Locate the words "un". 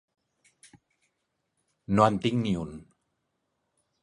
2.63-2.75